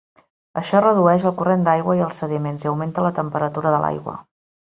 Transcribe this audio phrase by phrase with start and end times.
[0.61, 4.19] Això redueix el corrent d'aigua i els sediments i augmenta la temperatura de l'aigua.